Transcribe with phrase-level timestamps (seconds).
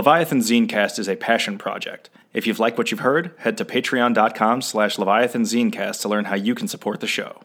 [0.00, 2.08] Leviathan Zinecast is a passion project.
[2.32, 6.36] If you've liked what you've heard, head to patreon.com slash Leviathan Zinecast to learn how
[6.36, 7.42] you can support the show.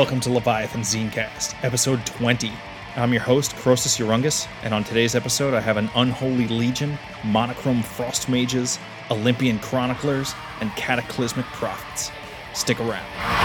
[0.00, 2.50] Welcome to Leviathan Zinecast, episode 20.
[2.96, 7.82] I'm your host, Croesus Urungus, and on today's episode, I have an Unholy Legion, Monochrome
[7.82, 8.78] Frost Mages,
[9.10, 12.10] Olympian Chroniclers, and Cataclysmic Prophets.
[12.54, 13.39] Stick around.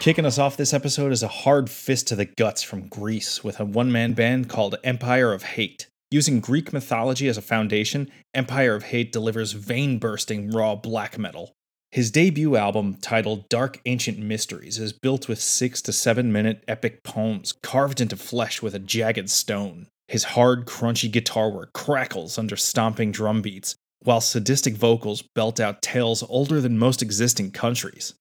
[0.00, 3.60] Kicking us off this episode is a hard fist to the guts from Greece with
[3.60, 5.88] a one man band called Empire of Hate.
[6.10, 11.52] Using Greek mythology as a foundation, Empire of Hate delivers vein bursting raw black metal.
[11.90, 17.02] His debut album, titled Dark Ancient Mysteries, is built with six to seven minute epic
[17.02, 19.86] poems carved into flesh with a jagged stone.
[20.08, 25.82] His hard, crunchy guitar work crackles under stomping drum beats, while sadistic vocals belt out
[25.82, 28.14] tales older than most existing countries.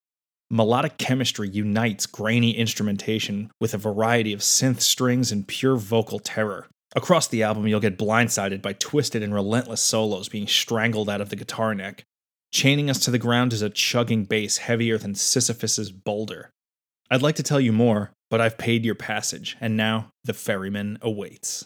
[0.51, 6.65] Melodic chemistry unites grainy instrumentation with a variety of synth strings and pure vocal terror.
[6.95, 11.29] Across the album, you'll get blindsided by twisted and relentless solos being strangled out of
[11.29, 12.03] the guitar neck.
[12.51, 16.49] Chaining us to the ground is a chugging bass heavier than Sisyphus's boulder.
[17.11, 20.97] I'd like to tell you more, but I've paid your passage, and now the ferryman
[21.03, 21.65] awaits.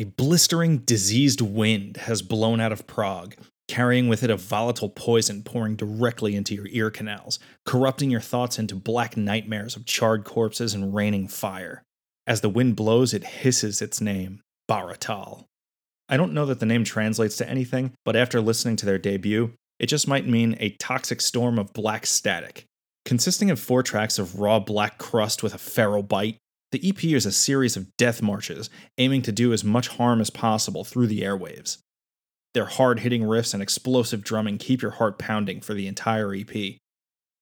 [0.00, 3.34] A blistering, diseased wind has blown out of Prague,
[3.68, 8.58] carrying with it a volatile poison pouring directly into your ear canals, corrupting your thoughts
[8.58, 11.82] into black nightmares of charred corpses and raining fire.
[12.26, 14.40] As the wind blows, it hisses its name
[14.70, 15.44] Baratal.
[16.08, 19.52] I don't know that the name translates to anything, but after listening to their debut,
[19.78, 22.64] it just might mean a toxic storm of black static.
[23.04, 26.38] Consisting of four tracks of raw black crust with a feral bite,
[26.72, 30.30] the EP is a series of death marches aiming to do as much harm as
[30.30, 31.78] possible through the airwaves.
[32.54, 36.76] Their hard hitting riffs and explosive drumming keep your heart pounding for the entire EP.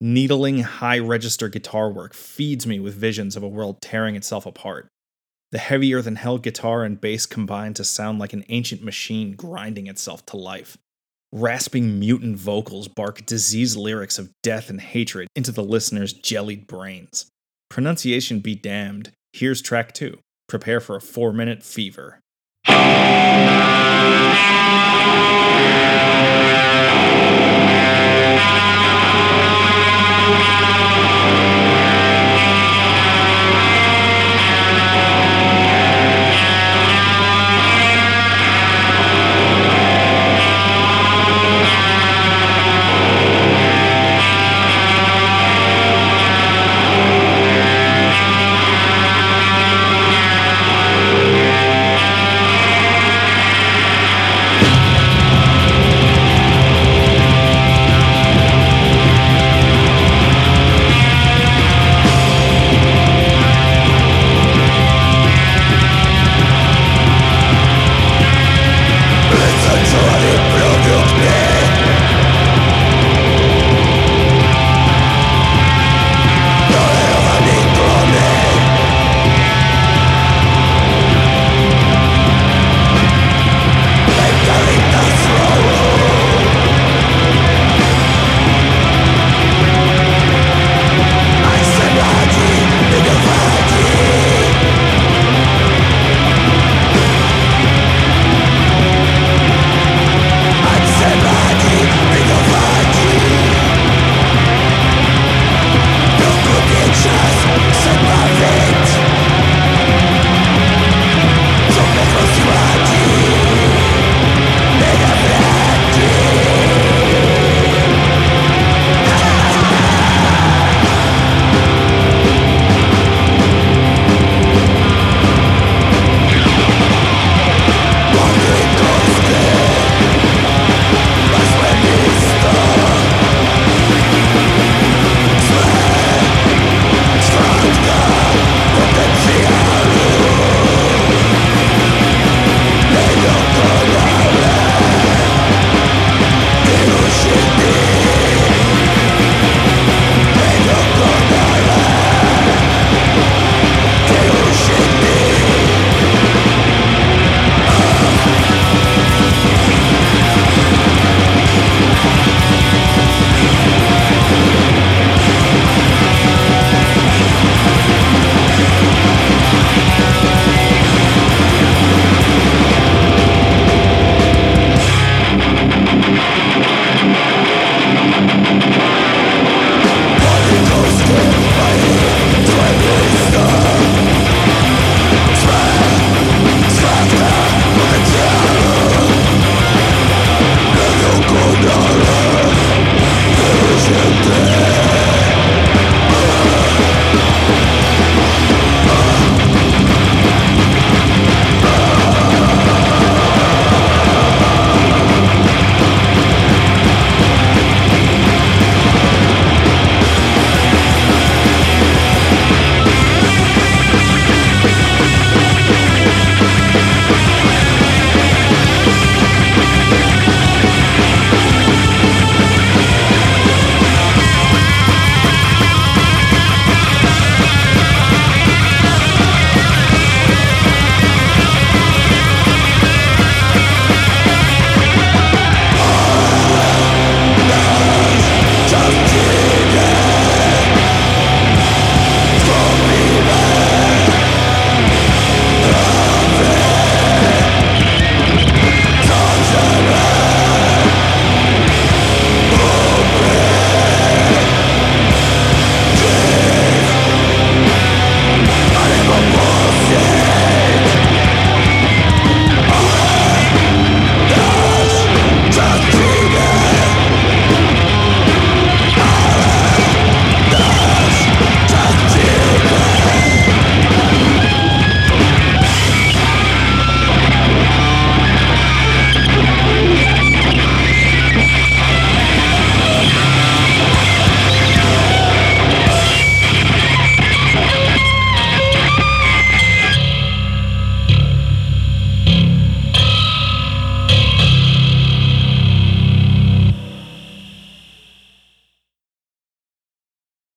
[0.00, 4.88] Needling, high register guitar work feeds me with visions of a world tearing itself apart.
[5.50, 9.86] The heavier than hell guitar and bass combine to sound like an ancient machine grinding
[9.86, 10.76] itself to life.
[11.32, 17.26] Rasping mutant vocals bark diseased lyrics of death and hatred into the listener's jellied brains.
[17.68, 19.12] Pronunciation be damned.
[19.32, 20.18] Here's track two.
[20.48, 22.20] Prepare for a four minute fever.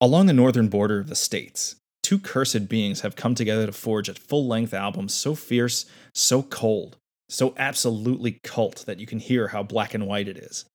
[0.04, 4.10] Along the northern border of the states, two cursed beings have come together to forge
[4.10, 6.98] a full length album so fierce, so cold,
[7.30, 10.66] so absolutely cult that you can hear how black and white it is.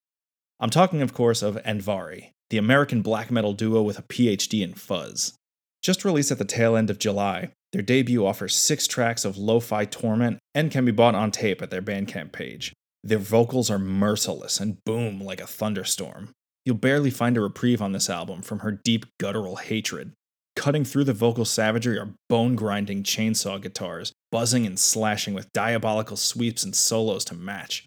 [0.61, 4.75] I'm talking, of course, of Andvari, the American black metal duo with a PhD in
[4.75, 5.35] fuzz.
[5.83, 9.59] Just released at the tail end of July, their debut offers six tracks of lo
[9.59, 12.73] fi torment and can be bought on tape at their Bandcamp page.
[13.03, 16.33] Their vocals are merciless and boom like a thunderstorm.
[16.67, 20.13] You'll barely find a reprieve on this album from her deep guttural hatred.
[20.57, 26.17] Cutting through the vocal savagery are bone grinding chainsaw guitars, buzzing and slashing with diabolical
[26.17, 27.87] sweeps and solos to match.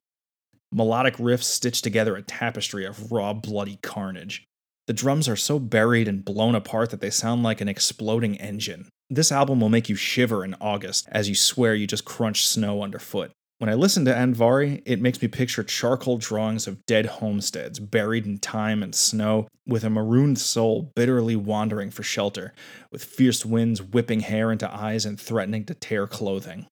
[0.71, 4.45] Melodic riffs stitch together a tapestry of raw, bloody carnage.
[4.87, 8.87] The drums are so buried and blown apart that they sound like an exploding engine.
[9.09, 12.81] This album will make you shiver in August as you swear you just crunched snow
[12.81, 13.31] underfoot.
[13.59, 18.25] When I listen to Andvari, it makes me picture charcoal drawings of dead homesteads buried
[18.25, 22.53] in time and snow, with a marooned soul bitterly wandering for shelter,
[22.89, 26.67] with fierce winds whipping hair into eyes and threatening to tear clothing.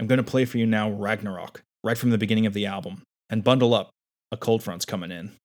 [0.00, 3.04] I'm going to play for you now Ragnarok, right from the beginning of the album.
[3.30, 3.90] And bundle up,
[4.32, 5.36] a cold front's coming in.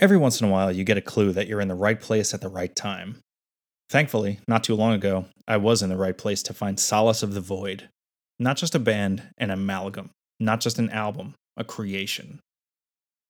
[0.00, 2.32] Every once in a while, you get a clue that you're in the right place
[2.32, 3.18] at the right time.
[3.90, 7.34] Thankfully, not too long ago, I was in the right place to find Solace of
[7.34, 7.90] the Void.
[8.38, 10.08] Not just a band, an amalgam.
[10.38, 12.40] Not just an album, a creation.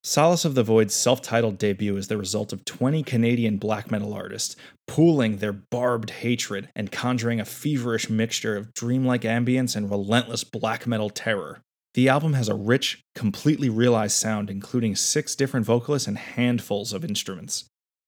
[0.04, 4.14] Solace of the Void's self titled debut is the result of 20 Canadian black metal
[4.14, 4.54] artists
[4.86, 10.86] pooling their barbed hatred and conjuring a feverish mixture of dreamlike ambience and relentless black
[10.86, 11.62] metal terror.
[11.94, 17.04] The album has a rich, completely realized sound, including six different vocalists and handfuls of
[17.04, 17.64] instruments.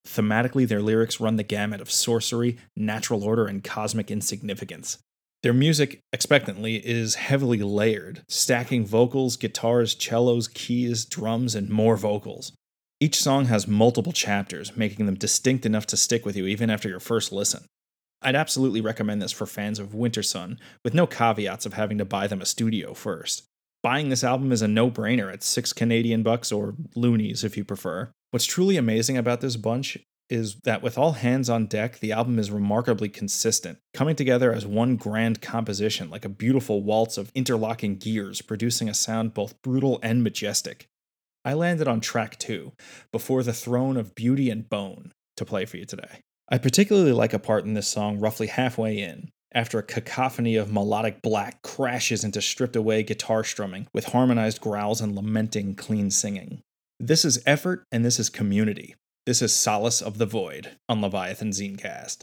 [0.06, 4.98] Thematically, their lyrics run the gamut of sorcery, natural order, and cosmic insignificance.
[5.42, 12.52] Their music, expectantly, is heavily layered, stacking vocals, guitars, cellos, keys, drums, and more vocals.
[13.00, 16.88] Each song has multiple chapters, making them distinct enough to stick with you even after
[16.88, 17.64] your first listen.
[18.22, 22.28] I'd absolutely recommend this for fans of Wintersun, with no caveats of having to buy
[22.28, 23.42] them a studio first.
[23.82, 28.12] Buying this album is a no-brainer at 6 Canadian bucks or loonies if you prefer.
[28.30, 29.98] What's truly amazing about this bunch
[30.30, 34.64] is that with all hands on deck, the album is remarkably consistent, coming together as
[34.64, 39.98] one grand composition, like a beautiful waltz of interlocking gears, producing a sound both brutal
[40.00, 40.86] and majestic.
[41.44, 42.72] I landed on track two,
[43.10, 46.20] Before the Throne of Beauty and Bone, to play for you today.
[46.48, 50.72] I particularly like a part in this song roughly halfway in, after a cacophony of
[50.72, 56.62] melodic black crashes into stripped away guitar strumming with harmonized growls and lamenting clean singing.
[56.98, 58.94] This is effort and this is community.
[59.26, 62.22] This is Solace of the Void on Leviathan Zinecast.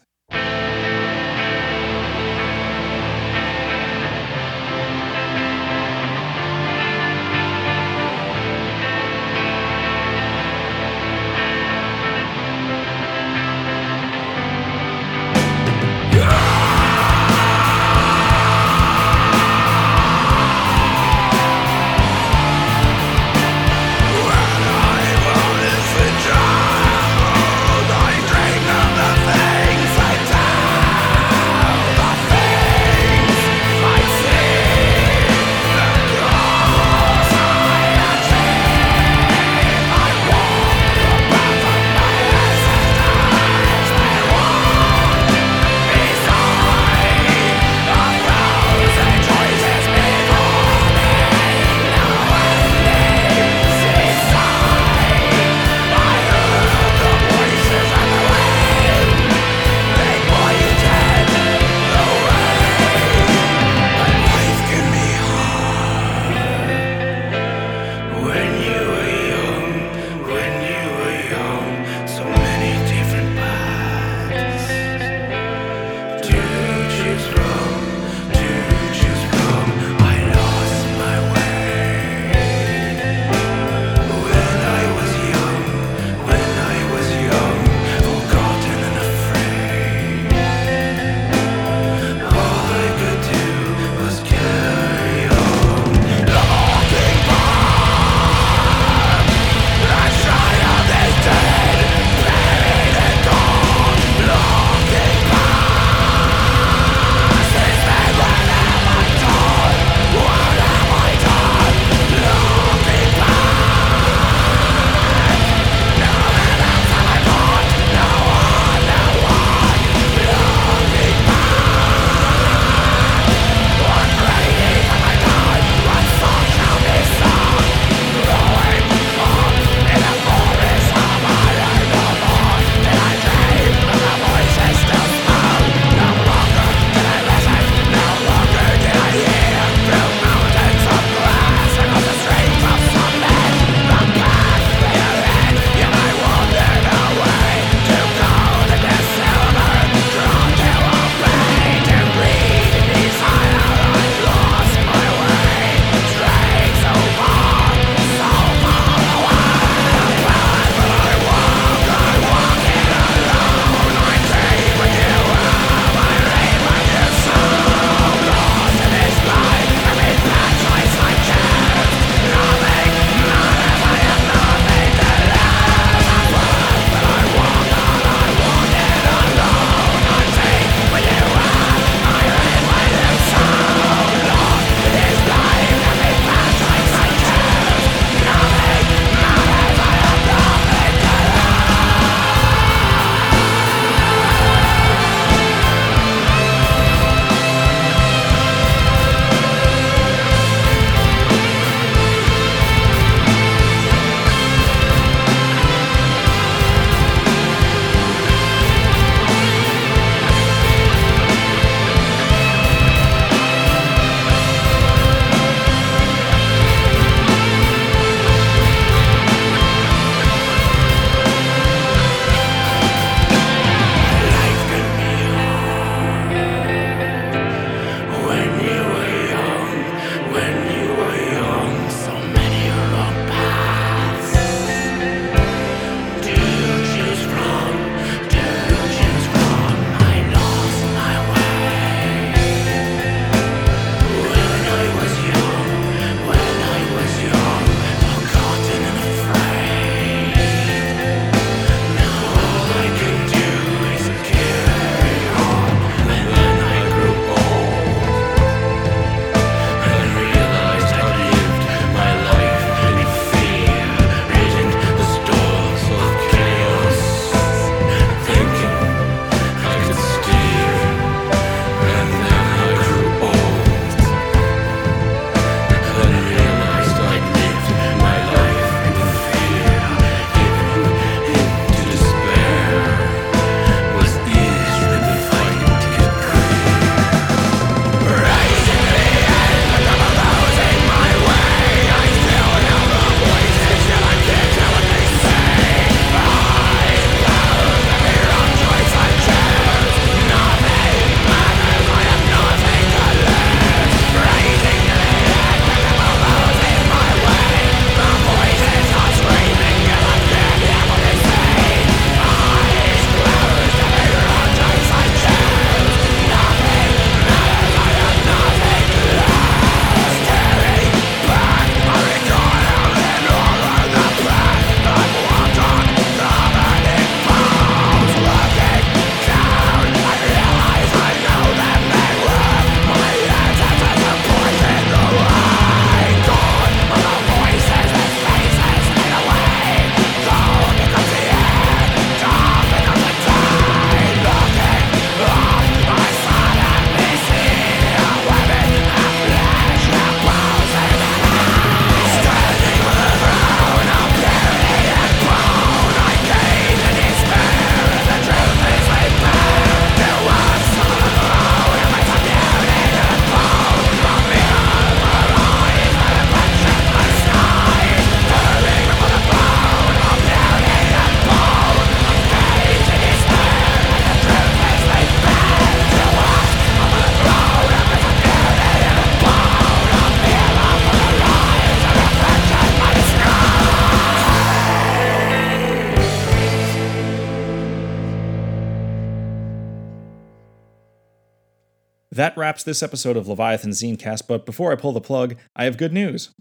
[392.20, 395.78] That wraps this episode of Leviathan Zinecast, but before I pull the plug, I have
[395.78, 396.32] good news.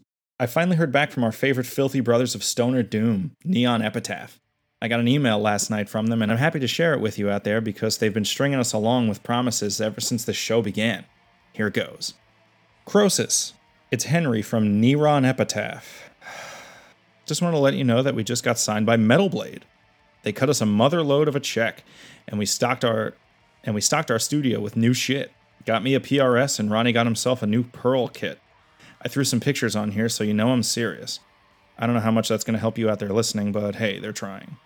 [0.41, 4.41] I finally heard back from our favorite filthy brothers of Stoner Doom, Neon Epitaph.
[4.83, 7.17] I got an email last night from them, and I'm happy to share it with
[7.17, 10.63] you out there because they've been stringing us along with promises ever since the show
[10.63, 11.05] began.
[11.53, 12.15] Here goes.
[12.85, 13.53] Croesus.
[13.93, 16.11] It's Henry from Neron Epitaph.
[17.25, 19.65] Just want to let you know that we just got signed by Metal Blade.
[20.25, 21.85] They cut us a mother load of a check,
[22.27, 23.15] and we stocked our
[23.63, 25.31] and we stocked our studio with new shit.
[25.69, 28.41] Got me a PRS, and Ronnie got himself a new Pearl kit.
[29.03, 31.21] I threw some pictures on here so you know I'm serious.
[31.79, 33.99] I don't know how much that's going to help you out there listening, but hey,
[33.99, 34.57] they're trying.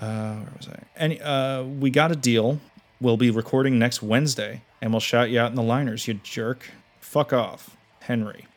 [0.00, 0.82] Uh, where was I?
[0.96, 2.58] Any, uh, we got a deal.
[3.00, 6.68] We'll be recording next Wednesday, and we'll shout you out in the liners, you jerk.
[6.98, 8.48] Fuck off, Henry.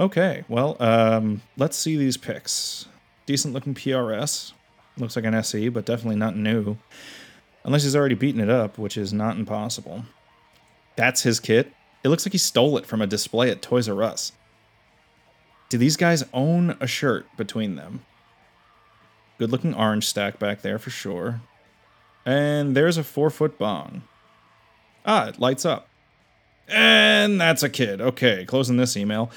[0.00, 2.86] Okay, well, um, let's see these pics.
[3.26, 4.54] Decent looking PRS.
[4.96, 6.78] Looks like an SE, but definitely not new.
[7.64, 10.06] Unless he's already beaten it up, which is not impossible.
[11.00, 11.72] That's his kit.
[12.04, 14.32] It looks like he stole it from a display at Toys R Us.
[15.70, 18.04] Do these guys own a shirt between them?
[19.38, 21.40] Good looking orange stack back there for sure.
[22.26, 24.02] And there's a four foot bong.
[25.06, 25.88] Ah, it lights up.
[26.68, 28.02] And that's a kid.
[28.02, 29.30] Okay, closing this email.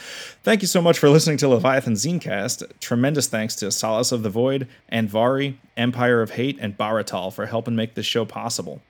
[0.44, 2.78] Thank you so much for listening to Leviathan Zinecast.
[2.82, 7.78] Tremendous thanks to Solace of the Void, Andvari, Empire of Hate, and Baratal for helping
[7.78, 8.82] make this show possible.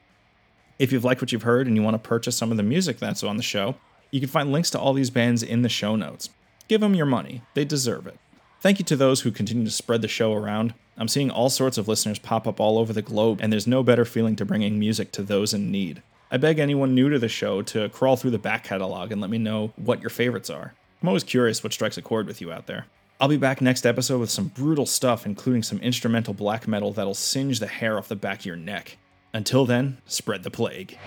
[0.84, 3.00] If you've liked what you've heard and you want to purchase some of the music
[3.00, 3.76] that's on the show,
[4.12, 6.30] you can find links to all these bands in the show notes.
[6.68, 8.20] Give them your money, they deserve it.
[8.60, 10.74] Thank you to those who continue to spread the show around.
[10.98, 13.82] I'm seeing all sorts of listeners pop up all over the globe, and there's no
[13.82, 16.04] better feeling to bringing music to those in need.
[16.30, 19.30] I beg anyone new to the show to crawl through the back catalog and let
[19.30, 20.74] me know what your favorites are.
[21.02, 22.88] I'm always curious what strikes a chord with you out there.
[23.22, 27.14] I'll be back next episode with some brutal stuff, including some instrumental black metal that'll
[27.14, 28.98] singe the hair off the back of your neck.
[29.36, 31.00] Until then, spread the plague.